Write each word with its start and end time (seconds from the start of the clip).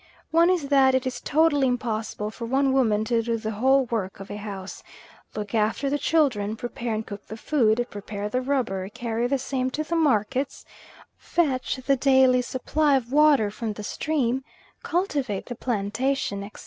One 0.31 0.49
is 0.49 0.69
that 0.69 0.95
it 0.95 1.05
is 1.05 1.21
totally 1.21 1.67
impossible 1.67 2.31
for 2.31 2.45
one 2.47 2.73
woman 2.73 3.05
to 3.05 3.21
do 3.21 3.37
the 3.37 3.51
whole 3.51 3.85
work 3.85 4.19
of 4.19 4.31
a 4.31 4.37
house 4.37 4.81
look 5.35 5.53
after 5.53 5.91
the 5.91 5.99
children, 5.99 6.55
prepare 6.55 6.95
and 6.95 7.05
cook 7.05 7.27
the 7.27 7.37
food, 7.37 7.85
prepare 7.91 8.27
the 8.27 8.41
rubber, 8.41 8.89
carry 8.89 9.27
the 9.27 9.37
same 9.37 9.69
to 9.69 9.83
the 9.83 9.95
markets, 9.95 10.65
fetch 11.19 11.75
the 11.85 11.97
daily 11.97 12.41
supply 12.41 12.95
of 12.95 13.11
water 13.11 13.51
from 13.51 13.73
the 13.73 13.83
stream, 13.83 14.43
cultivate 14.81 15.45
the 15.45 15.55
plantation, 15.55 16.43
etc. 16.43 16.59